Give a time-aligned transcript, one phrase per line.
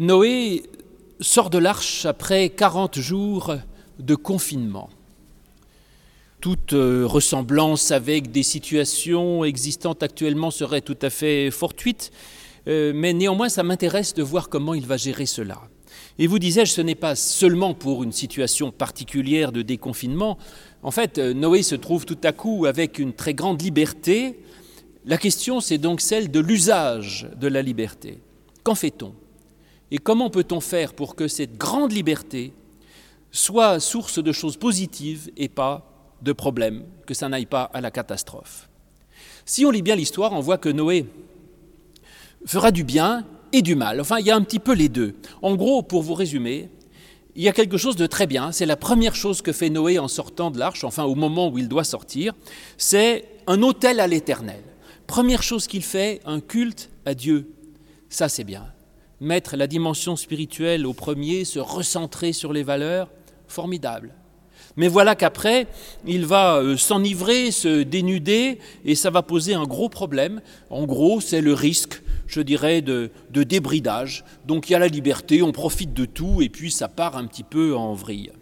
[0.00, 0.62] Noé
[1.20, 3.56] sort de l'arche après 40 jours
[3.98, 4.88] de confinement.
[6.40, 12.12] Toute euh, ressemblance avec des situations existantes actuellement serait tout à fait fortuite,
[12.66, 15.60] euh, mais néanmoins ça m'intéresse de voir comment il va gérer cela.
[16.18, 20.38] Et vous disais-je, ce n'est pas seulement pour une situation particulière de déconfinement.
[20.82, 24.40] En fait, euh, Noé se trouve tout à coup avec une très grande liberté.
[25.04, 28.20] La question, c'est donc celle de l'usage de la liberté.
[28.64, 29.12] Qu'en fait-on?
[29.90, 32.52] Et comment peut-on faire pour que cette grande liberté
[33.32, 35.86] soit source de choses positives et pas
[36.22, 38.68] de problèmes, que ça n'aille pas à la catastrophe?
[39.44, 41.06] Si on lit bien l'histoire, on voit que Noé
[42.46, 44.00] fera du bien et du mal.
[44.00, 45.16] Enfin, il y a un petit peu les deux.
[45.42, 46.70] En gros, pour vous résumer,
[47.34, 48.52] il y a quelque chose de très bien.
[48.52, 51.58] C'est la première chose que fait Noé en sortant de l'arche, enfin au moment où
[51.58, 52.34] il doit sortir.
[52.76, 54.62] C'est un autel à l'éternel.
[55.06, 57.50] Première chose qu'il fait, un culte à Dieu.
[58.08, 58.66] Ça, c'est bien.
[59.20, 63.08] Mettre la dimension spirituelle au premier, se recentrer sur les valeurs,
[63.48, 64.14] formidable.
[64.76, 65.66] Mais voilà qu'après,
[66.06, 70.40] il va euh, s'enivrer, se dénuder, et ça va poser un gros problème.
[70.70, 74.24] En gros, c'est le risque, je dirais, de, débridage.
[74.46, 77.26] Donc il y a la liberté, on profite de tout, et puis ça part un
[77.26, 78.32] petit peu en vrille.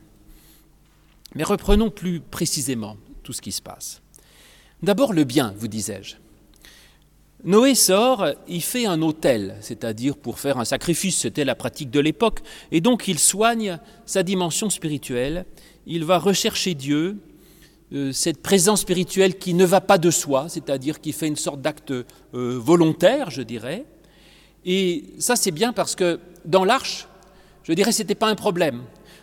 [1.34, 4.00] Mais reprenons plus précisément tout ce qui se passe.
[4.82, 6.16] D'abord le bien, vous disais-je.
[7.44, 12.00] Noé sort, il fait un autel, c'est-à-dire pour faire un sacrifice, c'était la pratique de
[12.00, 12.40] l'époque,
[12.72, 15.46] et donc il soigne sa dimension spirituelle,
[15.86, 17.18] il va rechercher Dieu,
[17.92, 21.62] euh, cette présence spirituelle qui ne va pas de soi, c'est-à-dire qui fait une sorte
[21.62, 23.84] d'acte euh, volontaire, je dirais.
[24.64, 27.06] Et ça c'est bien parce que dans l'arche,
[27.62, 28.82] je dirais, ce n'était pas un problème.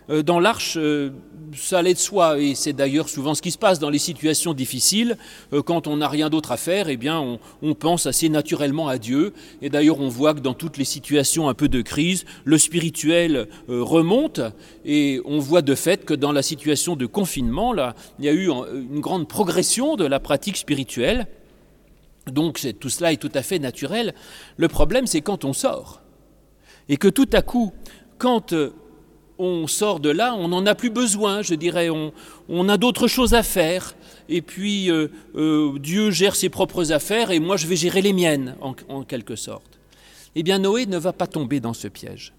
[0.09, 1.11] Euh, dans l'arche, euh,
[1.55, 4.53] ça allait de soi, et c'est d'ailleurs souvent ce qui se passe dans les situations
[4.53, 5.17] difficiles.
[5.53, 8.87] Euh, quand on n'a rien d'autre à faire, eh bien, on, on, pense assez naturellement
[8.87, 9.33] à Dieu.
[9.61, 13.47] Et d'ailleurs, on voit que dans toutes les situations un peu de crise, le spirituel
[13.67, 14.41] remonte,
[14.85, 18.33] et on voit de fait que dans la situation de confinement, là, il y a
[18.33, 21.27] eu une grande progression de la pratique spirituelle.
[22.27, 24.13] Donc tout cela est tout à fait naturel.
[24.57, 26.01] Le problème, c'est quand on sort.
[26.89, 27.73] Et que tout à coup,
[28.17, 28.53] quand
[29.37, 33.33] on sort de là, on n'en a plus besoin, je dirais, on, a d'autres choses
[33.33, 33.95] à faire,
[34.29, 38.13] et puis euh, euh, Dieu gère ses propres affaires, et moi je vais gérer les
[38.13, 39.79] miennes, en, quelque sorte.
[40.35, 42.33] Eh bien Noé ne va pas tomber dans ce piège,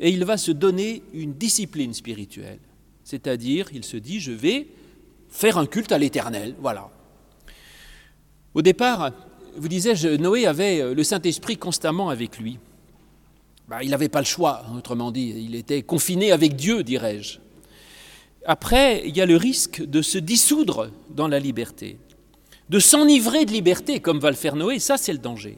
[0.00, 2.60] et il va se donner une discipline spirituelle,
[3.04, 4.68] c'est-à-dire il se dit, je vais
[5.30, 6.90] faire un culte à l'éternel, voilà.
[8.54, 9.10] Au départ,
[9.56, 12.58] vous disais-je, Noé avait le Saint-Esprit constamment avec lui.
[13.68, 17.38] Bah, il n'avait pas le choix, autrement dit, il était confiné avec Dieu, dirais-je.
[18.44, 21.96] Après, il y a le risque de se dissoudre dans la liberté,
[22.68, 25.56] de s'enivrer de liberté, comme va le faire Noé, ça c'est le danger.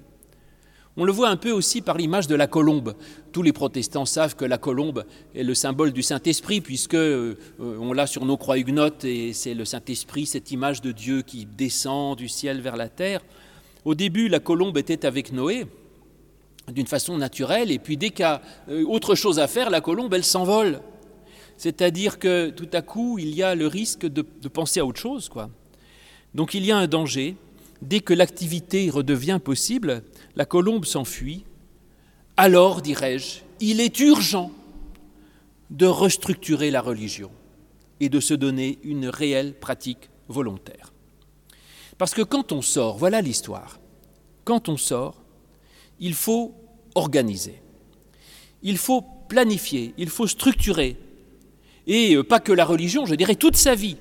[0.97, 2.95] On le voit un peu aussi par l'image de la colombe.
[3.33, 7.93] Tous les protestants savent que la colombe est le symbole du Saint-Esprit, puisque euh, on
[7.93, 12.17] l'a sur nos croix huguenotes, et c'est le Saint-Esprit, cette image de Dieu qui descend
[12.17, 13.21] du ciel vers la terre.
[13.85, 15.67] Au début, la colombe était avec Noé,
[16.73, 19.81] d'une façon naturelle, et puis dès qu'il y a euh, autre chose à faire, la
[19.81, 20.81] colombe, elle s'envole.
[21.57, 25.29] C'est-à-dire que tout à coup, il y a le risque de, penser à autre chose.
[25.29, 25.49] Quoi.
[26.35, 27.37] Donc il y a un danger.
[27.83, 30.03] Dès que l'activité redevient possible,
[30.35, 31.45] la colombe s'enfuit.
[32.37, 34.51] Alors, dirais-je, il est urgent
[35.71, 37.31] de restructurer la religion
[38.01, 40.93] et de se donner une réelle pratique volontaire.
[41.99, 43.79] Parce que quand on sort, voilà l'histoire,
[44.45, 45.23] quand on sort,
[46.01, 46.55] il faut
[46.95, 47.61] organiser,
[48.63, 50.97] il faut planifier, il faut structurer,
[51.87, 53.97] et euh, pas que la religion, je dirais toute sa vie.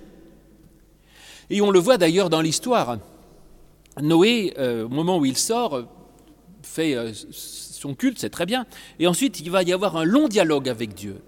[1.50, 2.97] Et on le voit d'ailleurs dans l'histoire.
[4.01, 5.84] Noé, euh, au moment où il sort,
[6.63, 8.66] fait euh, son culte, c'est très bien,
[9.00, 11.22] et ensuite il va y avoir un long dialogue avec Dieu.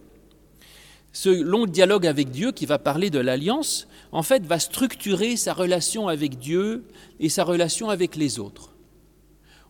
[1.14, 5.54] Ce long dialogue avec Dieu qui va parler de l'alliance, en fait, va structurer sa
[5.54, 6.86] relation avec Dieu
[7.20, 8.77] et sa relation avec les autres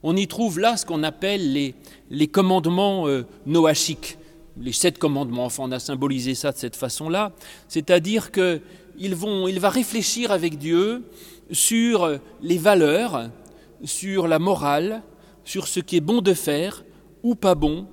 [0.04, 1.54] on y trouve là ce qu'on appelle
[2.10, 4.18] les, commandements euh, noachiques,
[4.60, 5.46] les sept commandements.
[5.46, 7.32] Enfin, on a symbolisé ça de cette façon-là,
[7.68, 8.62] c'est-à-dire qu'il
[9.00, 9.16] il
[9.60, 11.04] va réfléchir avec Dieu
[11.52, 13.30] sur les valeurs,
[13.84, 15.04] sur la morale,
[15.44, 16.84] sur ce qui est bon de faire
[17.24, 17.88] ou pas bon.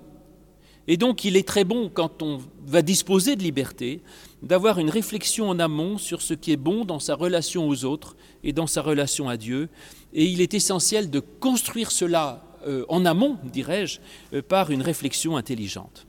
[0.87, 4.03] Et donc, il est très bon, quand on va disposer de liberté,
[4.43, 8.17] d'avoir une réflexion en amont sur ce qui est bon dans sa relation aux autres
[8.43, 9.71] et dans sa relation à Dieu,
[10.15, 14.01] et il est essentiel de construire cela euh, en amont, dirais-je,
[14.33, 16.07] euh, par une réflexion intelligente.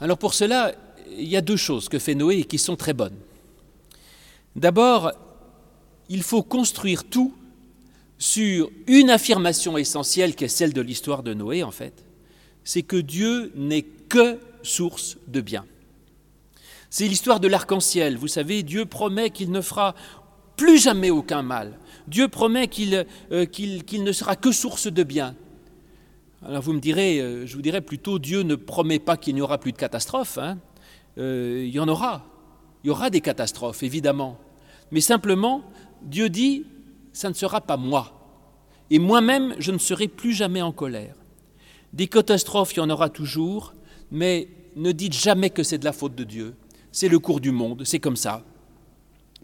[0.00, 0.74] Alors pour cela,
[1.16, 3.16] il y a deux choses que fait Noé et qui sont très bonnes.
[4.56, 5.12] D'abord,
[6.08, 7.34] il faut construire tout
[8.18, 12.04] sur une affirmation essentielle qui est celle de l'histoire de Noé, en fait.
[12.64, 15.64] c'est que Dieu n'est que source de bien.
[16.90, 18.16] C'est l'histoire de l'arc-en-ciel.
[18.16, 19.94] Vous savez, Dieu promet qu'il ne fera
[20.56, 21.78] plus jamais aucun mal.
[22.08, 23.46] Dieu promet qu'il euh,
[23.92, 25.34] ne sera que source de bien.
[26.44, 29.40] Alors vous me direz, euh, je vous dirais plutôt, Dieu ne promet pas qu'il n'y
[29.40, 30.38] aura plus de catastrophes.
[30.38, 30.58] Hein.
[31.18, 32.24] Euh, il y en aura.
[32.84, 34.38] Il y aura des catastrophes, évidemment.
[34.92, 35.62] Mais simplement,
[36.02, 36.64] Dieu dit,
[37.12, 38.12] ça ne sera pas moi.
[38.90, 41.16] Et moi-même, je ne serai plus jamais en colère.
[41.92, 43.74] Des catastrophes, il y en aura toujours,
[44.12, 46.54] mais ne dites jamais que c'est de la faute de Dieu.
[46.92, 48.44] C'est le cours du monde, c'est comme ça.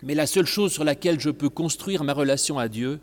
[0.02, 3.00] Mais la seule chose sur laquelle je peux construire ma relation à Dieu,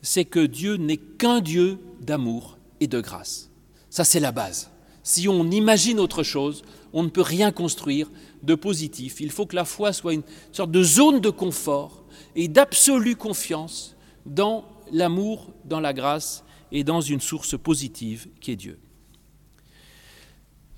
[0.00, 3.50] c'est que Dieu n'est qu'un Dieu d'amour et de grâce.
[3.90, 4.70] Ça, c'est la base.
[5.02, 6.62] Si on imagine autre chose,
[6.92, 8.10] on ne peut rien construire
[8.42, 9.20] de positif.
[9.20, 12.04] Il faut que la foi soit une sorte de zone de confort
[12.34, 13.96] et d'absolue confiance
[14.26, 18.78] dans l'amour, dans la grâce et dans une source positive qui est Dieu.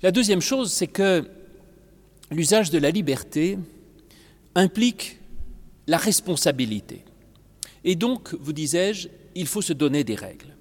[0.01, 1.27] La deuxième chose, c'est que
[2.31, 3.57] l'usage de la liberté
[4.55, 5.19] implique
[5.87, 7.03] la responsabilité.
[7.83, 10.55] Et donc, vous disais-je, il faut se donner des règles.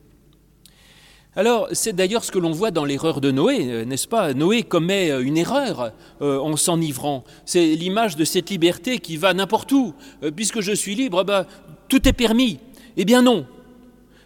[1.36, 4.34] Alors, c'est d'ailleurs ce que l'on voit dans l'erreur de Noé, euh, n'est-ce pas?
[4.34, 5.92] Noé commet euh, une erreur
[6.22, 7.24] euh, en s'enivrant.
[7.44, 9.94] C'est l'image de cette liberté qui va n'importe où.
[10.36, 11.46] puisque je suis libre, bah,
[11.88, 12.60] tout est permis.
[12.96, 13.46] Eh bien non,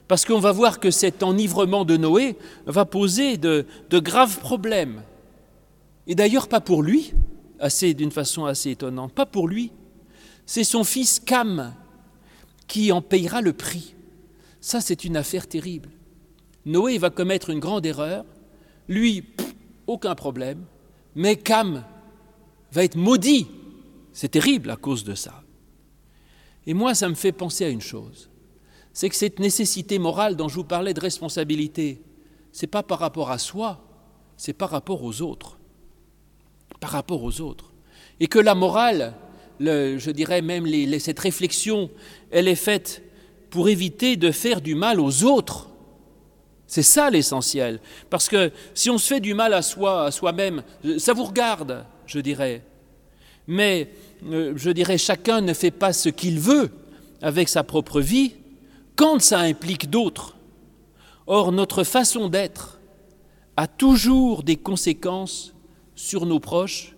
[0.07, 2.37] parce qu'on va voir que cet enivrement de Noé
[2.67, 5.03] va poser de, de graves problèmes.
[6.07, 7.15] Et d'ailleurs pas pour lui,
[7.83, 9.73] d'une façon assez étonnante, pas pour lui.
[10.49, 11.75] C'est son fils Cam
[12.69, 13.95] qui en payera le prix.
[14.63, 15.91] Ça, c'est une affaire terrible.
[16.65, 18.25] Noé va commettre une grande erreur,
[18.89, 19.27] lui,
[19.87, 20.65] aucun problème,
[21.15, 21.85] mais Cam
[22.73, 23.47] va être maudit.
[24.15, 25.43] C'est terrible à cause de ça.
[26.67, 28.31] Et moi, ça me fait penser à une chose,
[28.95, 32.01] c'est que cette nécessité morale dont je vous parlais de responsabilité,
[32.53, 33.85] c'est pas par rapport à soi,
[34.39, 35.59] c'est par rapport aux autres.
[36.81, 37.71] Par rapport aux autres.
[38.19, 39.15] Et que la morale,
[39.61, 40.67] je dirais même
[40.99, 41.91] cette réflexion,
[42.31, 43.03] elle est faite
[43.51, 45.69] pour éviter de faire du mal aux autres
[46.69, 47.81] c'est ça l'essentiel.
[48.11, 50.63] Parce que si on se fait du mal à soi, à soi-même,
[50.99, 52.63] ça vous regarde, je dirais.
[53.47, 53.91] Mais
[54.31, 56.71] euh, je dirais, chacun ne fait pas ce qu'il veut
[57.23, 58.35] avec sa propre vie
[58.97, 60.37] quand ça implique d'autres.
[61.27, 62.79] Or, notre façon d'être
[63.57, 65.55] a toujours des conséquences
[65.95, 66.95] sur nos proches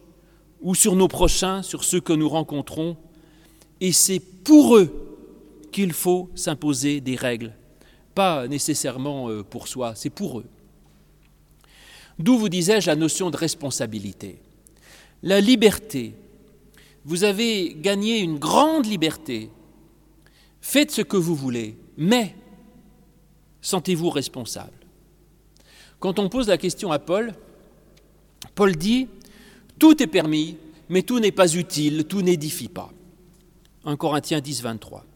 [0.60, 2.96] ou sur nos prochains, sur ceux que nous rencontrons,
[3.80, 5.18] et c'est pour eux
[5.72, 7.54] qu'il faut s'imposer des règles
[8.14, 10.46] pas nécessairement euh, pour soi, c'est pour eux.
[12.18, 14.40] D'où vous disais-je la notion de responsabilité.
[15.22, 16.14] La liberté.
[17.04, 19.50] Vous avez gagné une grande liberté.
[20.60, 22.34] Faites ce que vous voulez, mais
[23.62, 24.86] sentez-vous responsable.
[25.98, 27.32] Quand on pose la question à Paul,
[28.54, 29.08] Paul dit
[29.80, 30.58] Tout est permis,
[30.90, 32.92] mais tout n'est pas utile, tout n'édifie pas.
[33.86, 35.06] 1 Corinthiens 10, 23.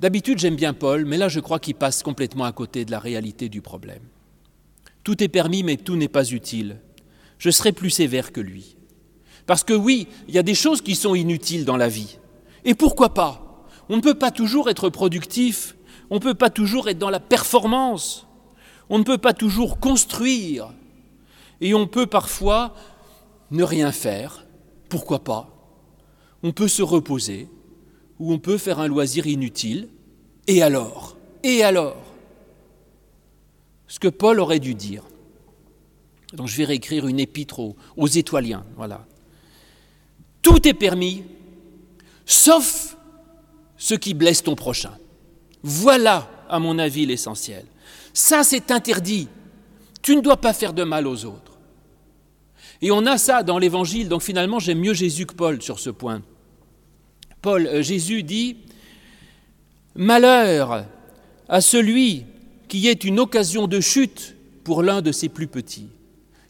[0.00, 2.98] D'habitude, j'aime bien Paul, mais là, je crois qu'il passe complètement à côté de la
[2.98, 4.02] réalité du problème.
[5.04, 6.80] Tout est permis, mais tout n'est pas utile.
[7.38, 8.74] Je serai plus sévère que lui.
[9.46, 12.18] Parce que oui, il y a des choses qui sont inutiles dans la vie.
[12.64, 13.64] Et pourquoi pas?
[13.88, 15.76] On ne peut pas toujours être productif,
[16.10, 18.26] on ne peut pas toujours être dans la performance,
[18.90, 20.74] on ne peut pas toujours construire,
[21.60, 22.74] et on peut parfois
[23.50, 24.46] ne rien faire.
[24.88, 25.50] Pourquoi pas
[26.42, 27.48] On peut se reposer,
[28.18, 29.88] où on peut faire un loisir inutile.
[30.46, 31.16] Et alors?
[31.42, 31.96] Et alors?
[33.86, 35.04] Ce que Paul aurait dû dire.
[36.32, 37.60] Donc je vais réécrire une épître
[37.96, 38.64] aux, étoiliens.
[38.76, 39.06] Voilà.
[40.42, 41.24] Tout est permis,
[42.26, 42.96] sauf
[43.76, 44.92] ce qui blesse ton prochain.
[45.62, 47.64] Voilà, à mon avis, l'essentiel.
[48.12, 49.28] Ça, c'est interdit.
[50.02, 51.57] Tu ne dois pas faire de mal aux autres.
[52.80, 55.90] Et on a ça dans l'Évangile, donc finalement j'aime mieux Jésus que Paul sur ce
[55.90, 56.22] point.
[57.42, 58.56] Paul, euh, Jésus dit,
[59.94, 60.84] Malheur
[61.48, 62.24] à celui
[62.68, 65.88] qui est une occasion de chute pour l'un de ses plus petits.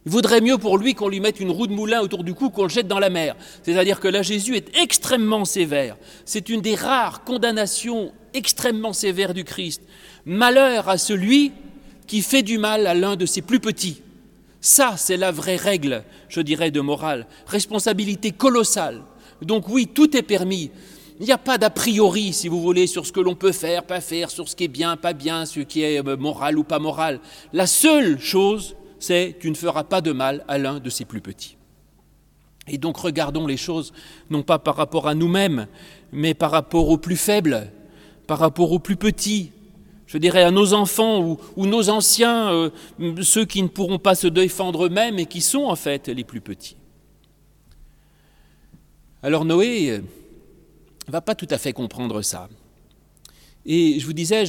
[0.05, 2.51] Il vaudrait mieux pour lui qu'on lui mette une roue de moulin autour du cou,
[2.51, 3.37] qu'on le jette dans la mer.
[3.63, 5.97] C'est-à-dire que là, Jésus est extrêmement sévère.
[6.25, 9.83] C'est une des rares condamnations extrêmement sévères du Christ.
[10.25, 11.53] Malheur à celui
[12.07, 14.03] qui fait du mal à l'un de ses plus petits.
[14.61, 17.27] Ça, c'est la vraie règle, je dirais, de morale.
[17.47, 19.03] Responsabilité colossale.
[19.43, 20.71] Donc oui, tout est permis.
[21.21, 23.85] Il n'y a pas d'a priori, si vous voulez, sur ce que l'on peut faire,
[23.85, 26.65] pas faire, sur ce qui est bien, pas bien, ce qui est euh, moral ou
[26.65, 27.21] pas moral.
[27.53, 31.21] La seule chose, c'est tu ne feras pas de mal à l'un de ses plus
[31.21, 31.57] petits.
[32.69, 33.93] Et donc regardons les choses
[34.31, 35.67] non pas par rapport à nous-mêmes,
[36.13, 37.71] mais par rapport aux plus faibles,
[38.27, 39.53] par rapport aux plus petits.
[40.09, 42.71] Je dirais à nos enfants ou, nos anciens, euh,
[43.23, 46.41] ceux qui ne pourront pas se défendre eux-mêmes et qui sont en fait les plus
[46.41, 46.77] petits.
[49.23, 50.01] Alors Noé ne euh,
[51.09, 52.49] va pas tout à fait comprendre ça.
[53.67, 54.45] Et je vous disais,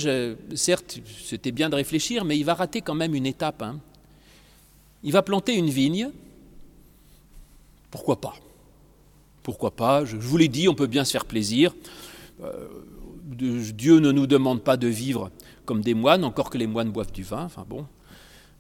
[0.56, 3.62] certes, c'était bien de réfléchir, mais il va rater quand même une étape.
[3.62, 3.80] Hein.
[5.04, 6.10] Il va planter une vigne.
[7.92, 8.36] Pourquoi pas?
[9.44, 10.06] Pourquoi pas?
[10.06, 11.76] Je vous l'ai dit, on peut bien se faire plaisir.
[12.42, 12.70] Euh,
[13.30, 15.32] Dieu ne nous demande pas de vivre
[15.66, 17.44] comme des moines, encore que les moines boivent du vin.
[17.44, 17.86] Enfin bon.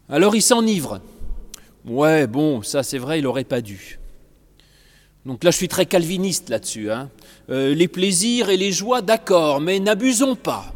[0.10, 1.02] Alors il s'enivre.
[1.86, 4.00] Ouais, bon, ça c'est vrai, il n'aurait pas dû.
[5.26, 6.92] Donc là, je suis très calviniste là-dessus.
[6.92, 7.10] Hein.
[7.50, 10.74] Euh, les plaisirs et les joies, d'accord, mais n'abusons pas.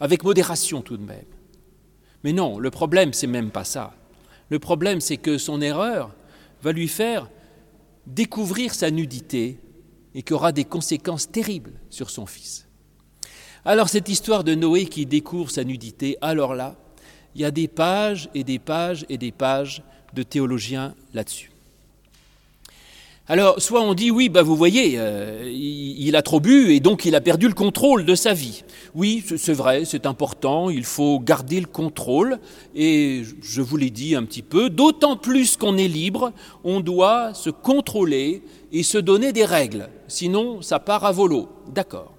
[0.00, 1.24] Avec modération tout de même.
[2.24, 3.94] Mais non, le problème, c'est même pas ça.
[4.50, 6.14] Le problème, c'est que son erreur
[6.62, 7.28] va lui faire
[8.06, 9.58] découvrir sa nudité
[10.14, 12.66] et qui aura des conséquences terribles sur son fils.
[13.64, 16.76] Alors cette histoire de Noé qui découvre sa nudité, alors là,
[17.34, 19.82] il y a des pages et des pages et des pages
[20.14, 21.50] de théologiens là-dessus.
[23.30, 27.04] Alors, soit on dit, oui, bah, vous voyez, euh, il, a trop bu et donc
[27.04, 28.64] il a perdu le contrôle de sa vie.
[28.94, 32.38] Oui, c'est vrai, c'est important, il faut garder le contrôle.
[32.74, 36.32] Et je vous l'ai dit un petit peu, d'autant plus qu'on est libre,
[36.64, 38.42] on doit se contrôler
[38.72, 39.90] et se donner des règles.
[40.08, 41.50] Sinon, ça part à volo.
[41.74, 42.14] D'accord.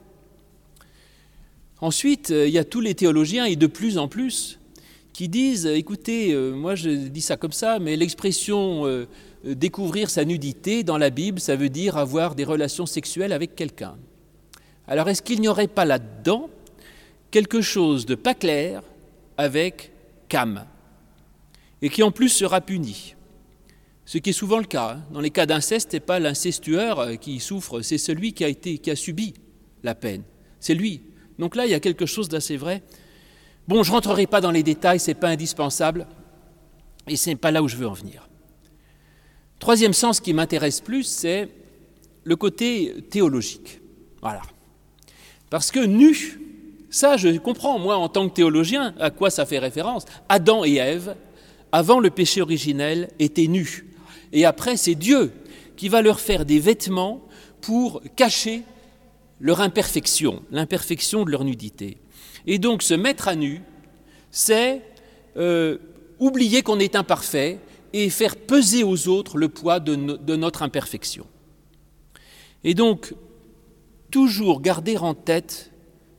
[1.82, 4.59] Ensuite, euh, il y a tous les théologiens, et de plus en plus,
[5.20, 9.06] qui disent, écoutez, euh, moi je dis ça comme ça, mais l'expression euh,
[9.44, 13.98] découvrir sa nudité dans la Bible, ça veut dire avoir des relations sexuelles avec quelqu'un.
[14.88, 16.50] Alors est-ce qu'il n'y aurait pas là-dedans
[17.32, 18.82] quelque chose de pas clair
[19.36, 19.92] avec
[20.30, 20.64] Cam
[21.82, 23.16] et qui en plus sera puni?
[24.06, 24.92] Ce qui est souvent le cas.
[24.92, 25.04] Hein.
[25.12, 28.48] Dans les cas d'inceste, ce n'est pas l'incestueur euh, qui souffre, c'est celui qui a,
[28.48, 29.34] été, qui a subi
[29.84, 30.24] la peine.
[30.62, 31.02] C'est lui.
[31.40, 32.84] Donc là, il y a quelque chose d'assez vrai.
[33.70, 36.08] Bon, je ne rentrerai pas dans les détails, ce n'est pas indispensable,
[37.08, 38.28] et ce n'est pas là où je veux en venir.
[39.60, 41.50] Troisième sens qui m'intéresse plus, c'est
[42.24, 43.80] le côté théologique.
[44.24, 44.42] Voilà.
[45.52, 46.42] Parce que nu,
[46.90, 50.06] ça je comprends, moi en tant que théologien, à quoi ça fait référence.
[50.30, 51.16] Adam et Ève,
[51.72, 53.86] avant le péché originel, étaient nus.
[54.34, 55.32] Et après, c'est Dieu
[55.78, 57.22] qui va leur faire des vêtements
[57.62, 58.64] pour cacher
[59.40, 62.00] leur imperfection, l'imperfection de leur nudité.
[62.46, 63.62] Et donc se mettre à nu,
[64.32, 64.82] c'est
[65.38, 65.78] euh,
[66.20, 67.60] oublier qu'on est imparfait
[67.94, 69.96] et faire peser aux autres le poids de,
[70.36, 71.26] notre imperfection.
[72.64, 73.14] Et donc,
[74.12, 75.72] toujours garder en tête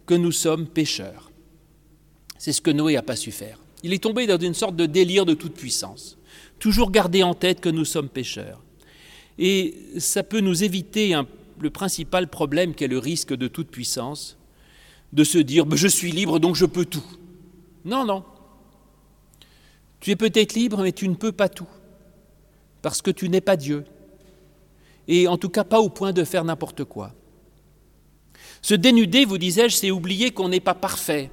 [0.06, 1.30] que nous sommes pécheurs.
[2.38, 3.58] C'est ce que Noé n'a pas su faire.
[3.82, 6.18] Il est tombé dans une sorte de délire de toute puissance.
[6.58, 8.62] Toujours garder en tête que nous sommes pécheurs.
[9.38, 11.14] Et ça peut nous éviter
[11.60, 14.36] le principal problème qui est le risque de toute puissance,
[15.12, 17.04] de se dire je suis libre donc je peux tout.
[17.84, 18.24] Non, non.
[20.00, 21.68] Tu es peut-être libre, mais tu ne peux pas tout,
[22.82, 23.84] parce que tu n'es pas Dieu,
[25.08, 27.12] et en tout cas pas au point de faire n'importe quoi.
[28.62, 31.30] Se dénuder, vous disais-je, c'est oublier qu'on n'est pas parfait,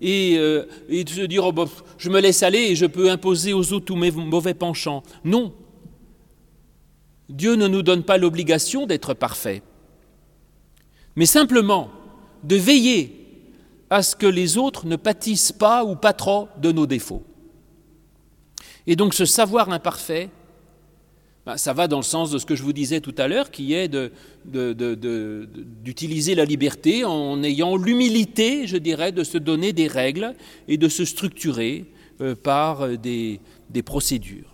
[0.00, 1.64] et, euh, de se dire oh,
[1.98, 5.02] je me laisse aller et je peux imposer aux autres tous mes mauvais penchants.
[5.24, 5.54] Non.
[7.28, 9.62] Dieu ne nous donne pas l'obligation d'être parfait,
[11.16, 11.90] mais simplement
[12.44, 13.15] de veiller
[13.90, 17.22] à ce que les autres ne pâtissent pas ou pas trop de nos défauts.
[18.86, 20.30] Et donc ce savoir imparfait,
[21.44, 23.52] ben, ça va dans le sens de ce que je vous disais tout à l'heure,
[23.52, 23.88] qui est
[25.84, 30.34] d'utiliser la liberté en ayant l'humilité, je dirais, de se donner des règles
[30.66, 31.84] et de se structurer
[32.20, 33.40] euh, par des,
[33.84, 34.50] procédures.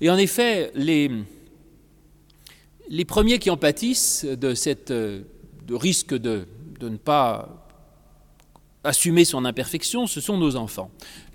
[0.00, 1.10] Et en effet, les,
[3.06, 5.24] premiers qui en pâtissent de, cette, de
[5.74, 6.46] risque de,
[6.78, 7.48] de ne pas
[8.84, 10.90] assumer son imperfection, ce sont nos enfants.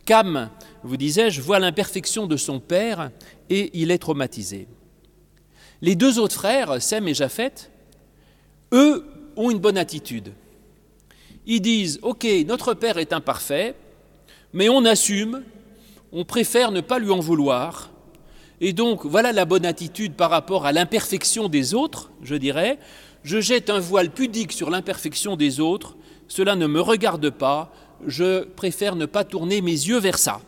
[0.05, 0.49] Cam,
[0.83, 3.11] vous disais-je, voit l'imperfection de son père
[3.49, 4.67] et il est traumatisé.
[5.81, 7.71] Les deux autres frères, Sem et Japheth,
[8.73, 10.33] eux ont une bonne attitude.
[11.45, 13.75] Ils disent Ok, notre père est imparfait,
[14.53, 15.43] mais on assume,
[16.11, 17.91] on préfère ne pas lui en vouloir.
[18.61, 22.79] Et donc, voilà la bonne attitude par rapport à l'imperfection des autres, je dirais.
[23.23, 25.95] Je jette un voile pudique sur l'imperfection des autres,
[26.27, 27.73] cela ne me regarde pas,
[28.05, 30.41] je préfère ne pas tourner mes yeux vers ça.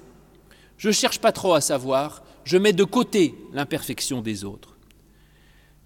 [0.77, 4.75] Je ne cherche pas trop à savoir, je mets de côté l'imperfection des autres.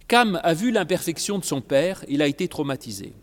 [0.08, 3.14] Cam a vu l'imperfection de son père, il a été traumatisé.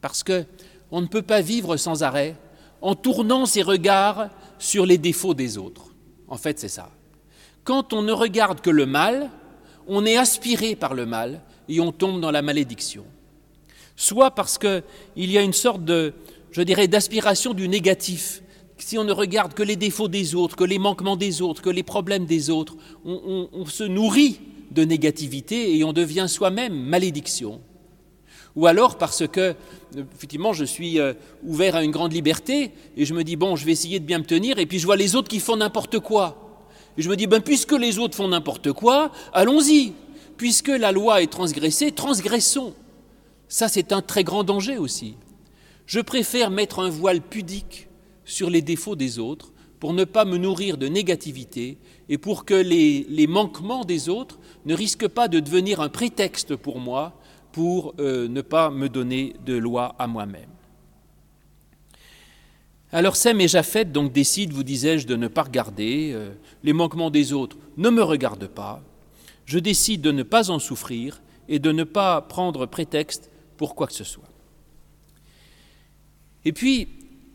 [0.00, 0.44] Parce que
[0.92, 2.36] on ne peut pas vivre sans arrêt
[2.80, 4.28] en tournant ses regards
[4.58, 5.86] sur les défauts des autres.
[6.28, 6.90] En fait, c'est ça.
[7.64, 9.30] Quand on ne regarde que le mal,
[9.88, 13.04] on est aspiré par le mal et on tombe dans la malédiction.
[13.96, 14.82] soit parce qu'il
[15.16, 16.14] y a une sorte de,
[16.50, 18.42] je dirais, d'aspiration du négatif.
[18.78, 21.70] Si on ne regarde que les défauts des autres, que les manquements des autres, que
[21.70, 24.40] les problèmes des autres, on, se nourrit
[24.72, 27.60] de négativité et on devient soi-même malédiction.
[28.56, 29.54] Ou alors parce que,
[30.16, 31.14] effectivement, je suis euh,
[31.44, 34.18] ouvert à une grande liberté et je me dis, bon, je vais essayer de bien
[34.18, 36.42] me tenir, et puis je vois les autres qui font n'importe quoi.
[36.98, 39.92] Et je me dis, ben, puisque les autres font n'importe quoi, allons-y.
[40.42, 42.74] Puisque la loi est transgressée, transgressons.
[43.46, 45.14] Ça, c'est un très grand danger aussi.
[45.86, 47.86] Je préfère mettre un voile pudique
[48.24, 52.54] sur les défauts des autres pour ne pas me nourrir de négativité et pour que
[52.54, 57.12] les, manquements des autres ne risquent pas de devenir un prétexte pour moi
[57.52, 60.50] pour euh, ne pas me donner de loi à moi-même.
[62.90, 66.32] Alors Sem et Japheth donc décident, vous disais-je, de ne pas regarder euh,
[66.64, 67.56] les manquements des autres.
[67.76, 68.82] Ne me regardent pas.
[69.46, 73.86] Je décide de ne pas en souffrir et de ne pas prendre prétexte pour quoi
[73.86, 74.28] que ce soit.
[76.44, 76.88] Et puis,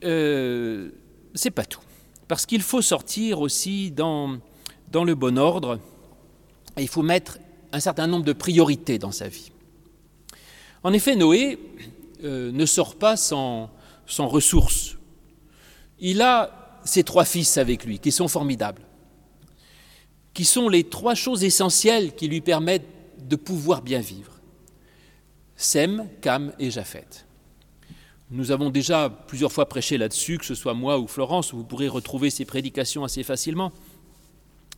[0.04, 0.90] euh,
[1.34, 1.82] c'est pas tout,
[2.28, 4.40] parce qu'il faut sortir aussi dans,
[4.94, 5.80] le bon ordre.
[6.78, 7.40] Et il faut mettre
[7.72, 9.52] un certain nombre de priorités dans sa vie.
[10.84, 11.60] En effet, Noé
[12.24, 13.70] euh, ne sort pas sans
[14.08, 14.98] ressources.
[16.00, 18.82] Il a ses trois fils avec lui, qui sont formidables,
[20.38, 22.86] qui sont les trois choses essentielles qui lui permettent
[23.27, 24.34] de pouvoir bien vivre.
[25.56, 27.25] Sem, Cam et Japheth.
[28.29, 31.88] Nous avons déjà plusieurs fois prêché là-dessus, que ce soit moi ou Florence, vous pourrez
[31.88, 33.72] retrouver ces prédications assez facilement.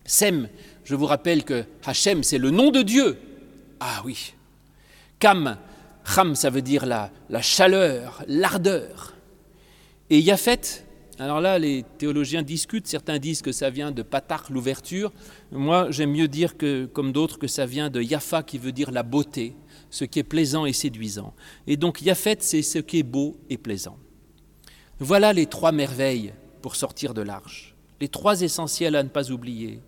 [0.05, 0.47] Sem,
[0.85, 3.19] je vous rappelle que Hachem, c'est le nom de Dieu.
[3.81, 4.31] Ah oui.
[5.19, 5.57] Cam,
[6.05, 9.13] Cham, ça veut dire la, la chaleur, l'ardeur.
[10.09, 10.85] Et Yafet,
[11.19, 12.87] alors là, les théologiens discutent.
[12.87, 15.11] Certains disent que ça vient de Patar, l'ouverture.
[15.51, 18.91] Moi, j'aime mieux dire que, comme d'autres, que ça vient de Yafa, qui veut dire
[18.91, 19.53] la beauté,
[19.89, 21.33] ce qui est plaisant et séduisant.
[21.67, 23.97] Et donc, Yafet, c'est ce qui est beau et plaisant.
[24.99, 27.75] Voilà les trois merveilles pour sortir de l'arche.
[27.99, 29.81] Les trois essentiels à ne pas oublier.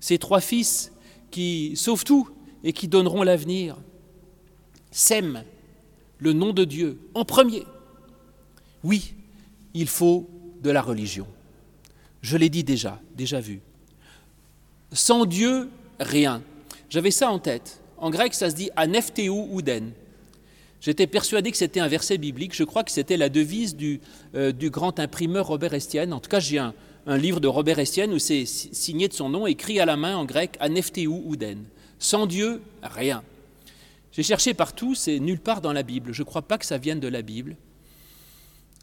[0.00, 0.92] Ces trois fils
[1.30, 2.28] qui sauvent tout
[2.64, 3.76] et qui donneront l'avenir.
[4.90, 5.44] Sème
[6.18, 7.64] le nom de Dieu en premier.
[8.82, 9.14] Oui,
[9.72, 10.28] il faut
[10.64, 11.26] de la religion.
[12.22, 13.60] Je l'ai dit déjà, déjà vu.
[14.92, 15.68] Sans Dieu,
[16.00, 16.42] rien.
[16.88, 17.80] J'avais ça en tête.
[17.98, 19.92] En grec, ça se dit anefteu ouden.
[20.80, 22.54] J'étais persuadé que c'était un verset biblique.
[22.54, 24.00] Je crois que c'était la devise du,
[24.34, 26.12] euh, grand imprimeur Robert Estienne.
[26.12, 26.74] En tout cas, j'ai un,
[27.06, 30.16] un, livre de Robert Estienne où c'est signé de son nom, écrit à la main
[30.16, 31.64] en grec anefteu ouden.
[31.98, 33.22] Sans Dieu, rien.
[34.12, 36.12] J'ai cherché partout, c'est nulle part dans la Bible.
[36.12, 37.56] Je ne crois pas que ça vienne de la Bible.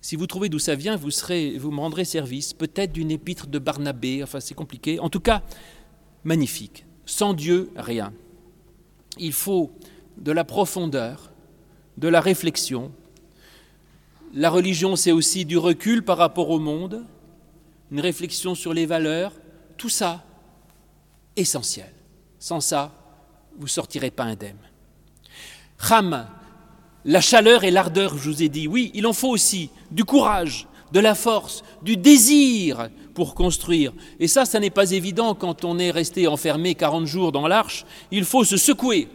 [0.01, 3.45] Si vous trouvez d'où ça vient, vous, serez, vous me rendrez service, peut-être d'une épître
[3.45, 4.99] de Barnabé, enfin c'est compliqué.
[4.99, 5.43] En tout cas,
[6.23, 6.85] magnifique.
[7.05, 8.11] Sans Dieu, rien.
[9.19, 9.71] Il faut
[10.17, 11.31] de la profondeur,
[11.97, 12.91] de la réflexion.
[14.33, 17.05] La religion, c'est aussi du recul par rapport au monde,
[17.91, 19.33] une réflexion sur les valeurs,
[19.77, 20.25] tout ça,
[21.35, 21.93] essentiel.
[22.39, 22.91] Sans ça,
[23.57, 24.57] vous sortirez pas indemne.
[27.05, 30.67] La chaleur et l'ardeur, je vous ai dit, oui, il en faut aussi du courage,
[30.91, 33.93] de la force, du désir pour construire.
[34.19, 37.85] Et ça, ça n'est pas évident quand on est resté enfermé 40 jours dans l'arche.
[38.11, 39.07] Il faut se secouer,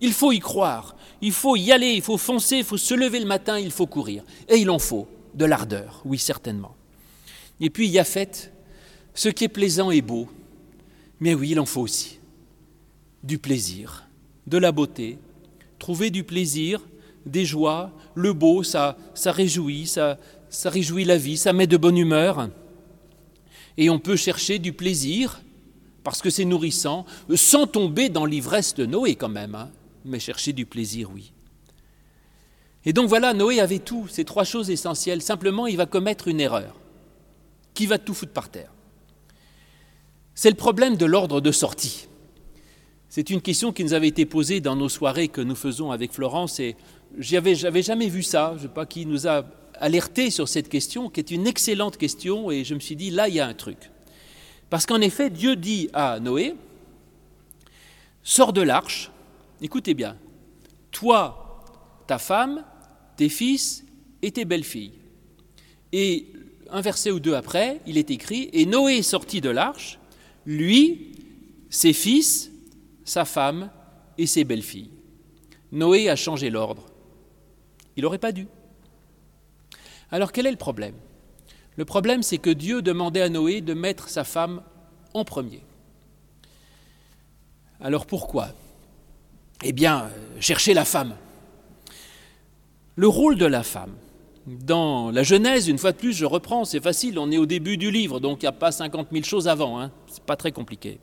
[0.00, 3.20] il faut y croire, il faut y aller, il faut foncer, il faut se lever
[3.20, 4.24] le matin, il faut courir.
[4.48, 6.74] Et il en faut de l'ardeur, oui, certainement.
[7.60, 8.52] Et puis, il y a fait
[9.14, 10.28] ce qui est plaisant et beau,
[11.20, 12.18] mais oui, il en faut aussi.
[13.22, 14.08] Du plaisir,
[14.48, 15.18] de la beauté,
[15.78, 16.80] trouver du plaisir,
[17.26, 20.18] des joies, le beau, ça, ça réjouit, ça,
[20.50, 22.48] ça réjouit la vie, ça met de bonne humeur.
[23.76, 25.40] Et on peut chercher du plaisir,
[26.04, 29.70] parce que c'est nourrissant, sans tomber dans l'ivresse de Noé quand même, hein.
[30.04, 31.32] mais chercher du plaisir, oui.
[32.84, 35.22] Et donc voilà, Noé avait tout, ces trois choses essentielles.
[35.22, 36.74] Simplement, il va commettre une erreur
[37.74, 38.70] qui va tout foutre par terre?
[40.34, 42.08] C'est le problème de l'ordre de sortie.
[43.14, 46.12] C'est une question qui nous avait été posée dans nos soirées que nous faisons avec
[46.12, 46.76] Florence et
[47.18, 48.52] j'avais, jamais vu ça.
[48.56, 49.44] Je ne sais pas qui nous a
[49.74, 53.28] alerté sur cette question, qui est une excellente question et je me suis dit, là,
[53.28, 53.90] il y a un truc.
[54.70, 56.54] Parce qu'en effet, Dieu dit à Noé,
[58.22, 59.10] sors de l'arche,
[59.60, 60.16] écoutez bien,
[60.90, 61.66] toi,
[62.06, 62.64] ta femme,
[63.18, 63.84] tes fils
[64.22, 64.94] et tes belles-filles.
[65.92, 66.28] Et
[66.70, 69.98] un verset ou deux après, il est écrit, et Noé sortit de l'arche,
[70.46, 71.12] lui,
[71.68, 72.51] ses fils,
[73.04, 73.70] sa femme
[74.18, 74.90] et ses belles-filles.
[75.70, 76.86] Noé a changé l'ordre.
[77.96, 78.46] Il n'aurait pas dû.
[80.10, 80.94] Alors quel est le problème?
[81.76, 84.62] Le problème, c'est que Dieu demandait à Noé de mettre sa femme
[85.14, 85.62] en premier.
[87.80, 88.48] Alors pourquoi?
[89.64, 91.16] Eh bien, chercher la femme.
[92.96, 93.94] Le rôle de la femme.
[94.46, 97.76] Dans la Genèse, une fois de plus, je reprends, c'est facile, on est au début
[97.76, 100.50] du livre, donc il n'y a pas 50 000 choses avant, hein, c'est pas très
[100.50, 100.98] compliqué.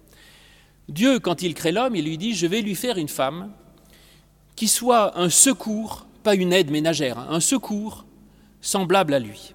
[0.90, 3.52] Dieu, quand il crée l'homme, il lui dit, je vais lui faire une femme
[4.56, 8.06] qui soit un secours, pas une aide ménagère, hein, un secours
[8.60, 9.54] semblable à lui.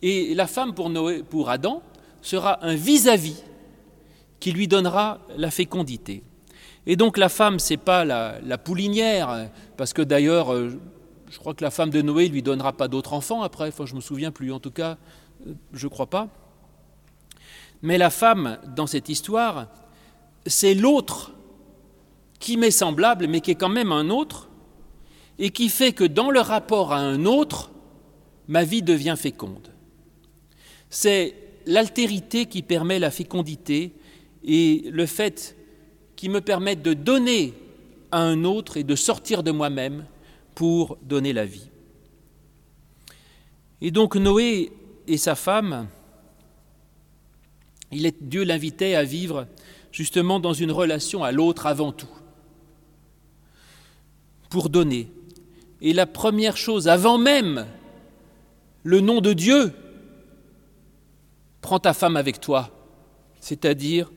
[0.00, 1.82] Et la femme pour, Adam
[2.22, 3.44] sera un vis-à-vis
[4.40, 6.24] qui lui donnera la fécondité.
[6.86, 10.70] Et donc la femme, c'est pas la, poulinière, parce que d'ailleurs, euh,
[11.30, 13.94] je crois que la femme de Noé lui donnera pas d'autres enfants après, enfin, je
[13.94, 14.96] me souviens plus, en tout cas,
[15.46, 16.28] euh, je ne crois pas.
[17.82, 19.68] Mais la femme, dans cette histoire,
[20.46, 21.32] c'est l'autre
[22.38, 24.50] qui m'est semblable, mais qui est quand même un autre,
[25.38, 27.70] et qui fait que dans le rapport à un autre,
[28.48, 29.72] ma vie devient féconde.
[30.90, 31.34] C'est
[31.66, 33.92] l'altérité qui permet la fécondité
[34.44, 35.56] et le fait
[36.16, 37.54] qui me permettent de donner
[38.10, 40.04] à un autre et de sortir de moi-même
[40.54, 41.68] pour donner la vie.
[43.80, 44.72] Et donc Noé
[45.08, 45.88] et sa femme,
[47.90, 49.46] Dieu l'invitait à vivre
[49.92, 52.08] justement dans une relation à l'autre avant tout,
[54.50, 55.08] pour donner.
[55.80, 57.66] Et la première chose, avant même
[58.82, 59.72] le nom de Dieu,
[61.60, 62.70] prends ta femme avec toi,
[63.40, 64.10] c'est-à-dire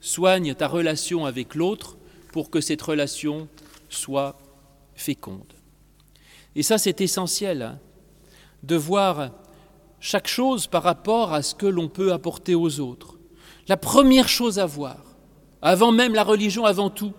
[0.00, 1.96] soigne ta relation avec l'autre
[2.32, 3.48] pour que cette relation
[3.88, 4.38] soit
[4.94, 5.52] féconde.
[6.54, 7.78] Et ça, c'est essentiel, hein,
[8.62, 9.30] de voir
[10.00, 13.18] chaque chose par rapport à ce que l'on peut apporter aux autres.
[13.68, 15.15] La première chose à voir,
[15.62, 17.12] avant même la religion, avant tout,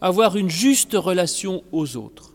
[0.00, 2.34] avoir une juste relation aux autres,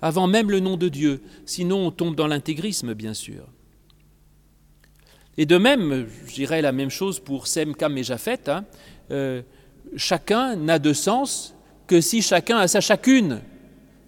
[0.00, 3.46] avant même le nom de Dieu, sinon on tombe dans l'intégrisme, bien sûr.
[5.38, 8.64] Et de même, je dirais la même chose pour Sem, Kam et Japheth, hein,
[9.10, 9.42] euh,
[9.96, 11.54] chacun n'a de sens
[11.86, 13.40] que si chacun a sa chacune.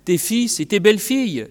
[0.05, 1.49] Tes fils et tes belles-filles.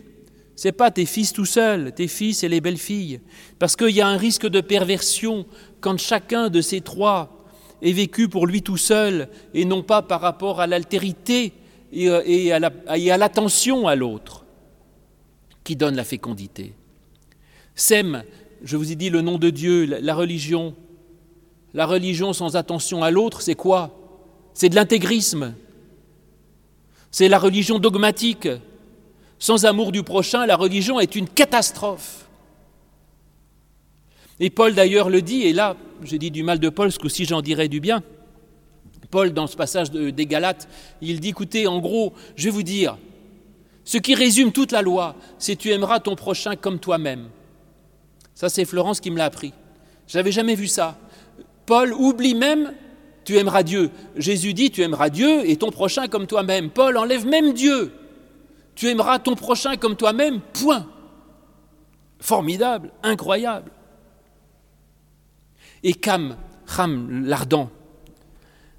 [0.56, 3.22] C'est pas tes fils tout seuls, tes fils et les belles-filles.
[3.60, 5.46] Parce qu'il y a un risque de perversion
[5.80, 7.37] quand chacun de ces trois
[7.82, 11.54] est vécu pour lui tout seul et non pas par rapport à l'altérité
[11.92, 14.46] et euh, à l'attention à l'autre
[15.64, 16.74] qui donne la fécondité.
[17.76, 18.24] Sème,
[18.64, 20.74] je vous ai dit le nom de Dieu, la religion,
[21.74, 23.92] la religion sans attention à l'autre, c'est quoi?
[24.54, 25.54] C'est de l'intégrisme.
[27.12, 28.48] C'est la religion dogmatique.
[29.40, 32.27] Sans amour du prochain, la religion est une catastrophe.
[34.40, 37.10] Et Paul d'ailleurs le dit, et là, j'ai dit du mal de Paul, ce que
[37.10, 38.04] si j'en dirais du bien.
[39.10, 40.68] Paul, dans ce passage des Galates,
[41.02, 42.98] il dit, écoutez, en gros, je vais vous dire,
[43.84, 47.30] ce qui résume toute la loi, c'est tu aimeras ton prochain comme toi-même.
[48.36, 49.54] Ça, c'est Florence qui me l'a appris.
[50.08, 50.98] Je n'avais jamais vu ça.
[51.66, 52.74] Paul oublie même
[53.28, 53.92] tu aimeras Dieu.
[54.16, 56.70] Jésus dit tu aimeras Dieu et ton prochain comme toi-même.
[56.70, 57.92] Paul enlève même Dieu.
[58.74, 60.88] Tu aimeras ton prochain comme toi-même, point.
[62.22, 63.70] Formidable, incroyable.
[65.84, 66.36] Et Cam,
[66.66, 67.70] Ram, l'ardent,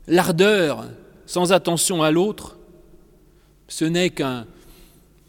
[0.06, 0.86] l'ardeur
[1.26, 2.58] sans attention à l'autre,
[3.68, 4.46] ce n'est qu'un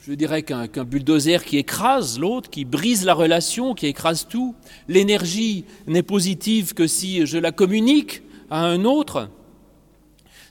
[0.08, 4.56] je dirais qu'un bulldozer qui écrase l'autre, qui brise la relation, qui écrase tout.
[4.88, 9.30] L'énergie n'est positive que si je la communique à un autre,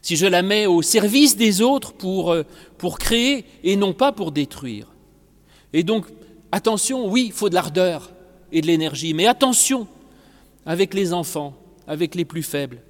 [0.01, 2.45] si je la mets au service des autres pour, euh,
[2.77, 4.87] pour créer et non pas pour détruire.
[5.73, 6.07] Et donc,
[6.53, 8.13] attention, oui, il faut de l'ardeur
[8.53, 9.89] et de l'énergie, mais attention
[10.69, 11.55] avec les enfants,
[11.87, 12.83] avec les plus faibles,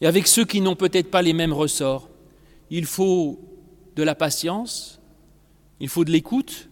[0.00, 2.10] et avec ceux qui n'ont peut-être pas les mêmes ressorts.
[2.70, 3.38] Il faut
[3.94, 5.00] de la patience,
[5.78, 6.68] il faut de l'écoute,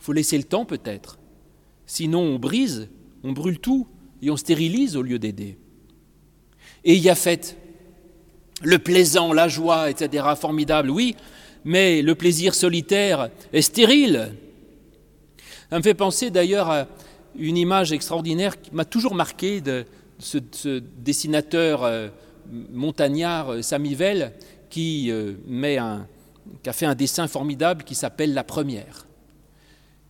[0.00, 1.20] il faut laisser le temps peut-être.
[1.86, 2.88] Sinon on brise,
[3.22, 3.86] on brûle tout
[4.22, 5.56] et on stérilise au lieu d'aider.
[6.82, 7.56] Et il y a fait
[8.62, 11.14] le plaisant, la joie, etc., formidable, oui,
[11.64, 14.34] mais le plaisir solitaire est stérile.
[15.70, 16.88] Ça me fait penser d'ailleurs à
[17.36, 19.84] une image extraordinaire qui m'a toujours marqué de
[20.18, 22.08] ce, dessinateur euh,
[22.72, 24.32] montagnard euh, Samivelle
[24.70, 25.34] qui euh,
[26.62, 29.06] qui a fait un dessin formidable qui s'appelle La Première.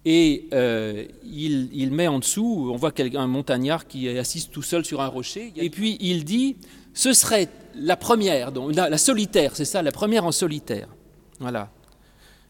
[0.05, 0.49] Et
[1.25, 5.53] il, met en dessous, on voit un montagnard qui assise tout seul sur un rocher,
[5.57, 6.57] et puis il dit,
[6.95, 10.89] ce serait la première, la solitaire, c'est ça, la première en solitaire.
[11.41, 11.71] Voilà,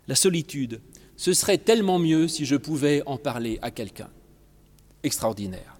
[0.06, 0.80] la solitude.
[1.16, 4.10] Ce serait tellement mieux si je pouvais en parler à quelqu'un.
[5.08, 5.74] Extraordinaire.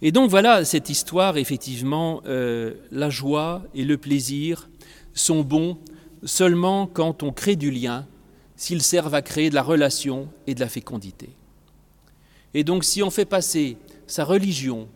[0.00, 4.68] Et donc voilà cette histoire, effectivement, euh, la joie et le plaisir
[5.14, 5.78] sont bons
[6.24, 8.06] seulement quand on crée du lien,
[8.54, 11.30] s'ils servent à créer de la relation et de la fécondité.
[12.54, 14.86] Et donc si on fait passer sa religion,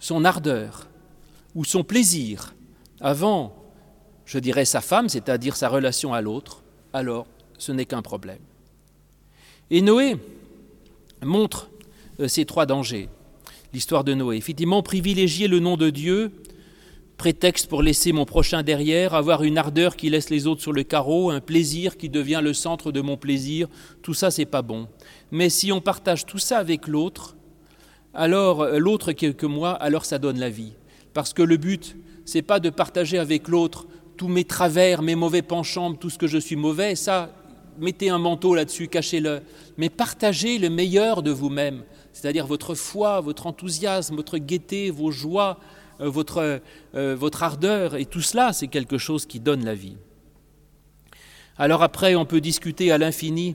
[0.00, 0.88] son ardeur
[1.54, 2.56] ou son plaisir
[3.00, 3.54] avant,
[4.24, 8.42] je dirais, sa femme, c'est-à-dire sa relation à l'autre, alors ce n'est qu'un problème.
[9.70, 10.16] Et Noé
[11.22, 11.70] montre
[12.28, 13.08] ces trois dangers.
[13.72, 14.36] L'histoire de Noé.
[14.36, 16.32] Effectivement, privilégier le nom de Dieu,
[17.20, 20.82] prétexte pour laisser mon prochain derrière, avoir une ardeur qui laisse les autres sur le
[20.84, 23.68] carreau, un plaisir qui devient le centre de mon plaisir,
[24.02, 24.88] tout ça c'est pas bon.
[25.30, 27.36] Mais si on partage tout ça avec l'autre,
[28.14, 30.72] alors euh, l'autre que moi, alors ça donne la vie.
[31.12, 35.42] Parce que le but, c'est pas de partager avec l'autre tous mes travers, mes mauvais
[35.42, 37.34] penchants, tout ce que je suis mauvais, ça,
[37.78, 39.40] mettez un manteau là-dessus, cachez-le,
[39.76, 45.58] mais partagez le meilleur de vous-même, c'est-à-dire votre foi, votre enthousiasme, votre gaieté, vos joies,
[46.00, 46.60] euh, votre,
[46.94, 49.96] euh, votre ardeur, et tout cela, c'est quelque chose qui donne la vie.
[51.58, 53.54] Alors après, on peut discuter à l'infini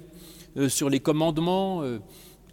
[0.57, 1.83] euh, sur les commandements,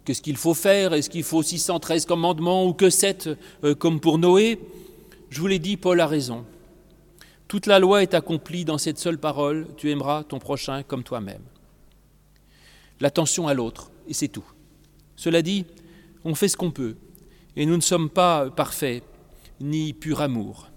[0.03, 3.29] qu'est-ce qu'il faut faire, est-ce qu'il faut 613 commandements ou que 7
[3.77, 4.59] comme pour Noé.
[5.29, 6.43] Je vous l'ai dit, Paul a raison.
[7.47, 11.43] Toute la loi est accomplie dans cette seule parole, tu aimeras ton prochain comme toi-même.
[12.99, 14.45] L'attention à l'autre, et c'est tout.
[15.15, 15.65] Cela dit,
[16.25, 16.95] on fait ce qu'on peut,
[17.55, 19.03] et nous ne sommes pas parfaits,
[19.59, 20.69] ni pur amour.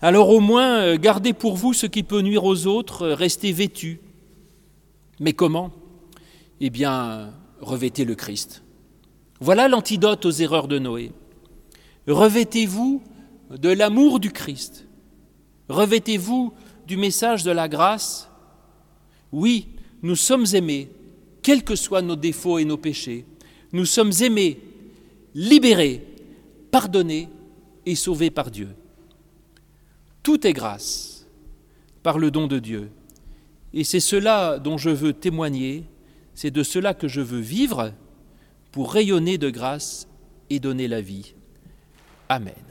[0.00, 3.52] Alors au moins, euh, gardez pour vous ce qui peut nuire aux autres, euh, restez
[3.52, 4.00] vêtus.
[5.20, 5.72] Mais comment?
[6.60, 8.62] Eh bien, revêtez le Christ.
[9.40, 11.12] Voilà l'antidote aux erreurs de Noé.
[12.06, 13.02] Revêtez-vous
[13.50, 14.86] de l'amour du Christ.
[15.68, 16.52] Revêtez-vous
[16.86, 18.30] du message de la grâce.
[19.32, 19.68] Oui,
[20.02, 20.90] nous sommes aimés,
[21.42, 23.24] quels que soient nos défauts et nos péchés.
[23.76, 24.58] Nous sommes aimés,
[25.34, 26.02] libérés,
[26.70, 27.28] pardonnés
[27.84, 28.70] et sauvés par Dieu.
[30.22, 31.26] Tout est grâce
[32.02, 32.90] par le don de Dieu.
[33.74, 35.84] Et c'est cela dont je veux témoigner,
[36.32, 37.92] c'est de cela que je veux vivre
[38.72, 40.08] pour rayonner de grâce
[40.48, 41.34] et donner la vie.
[42.30, 42.65] Amen.